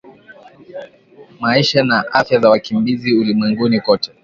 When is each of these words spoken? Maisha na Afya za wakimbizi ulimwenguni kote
Maisha 1.39 1.83
na 1.83 2.07
Afya 2.19 2.39
za 2.39 2.49
wakimbizi 2.49 3.13
ulimwenguni 3.13 3.81
kote 3.81 4.11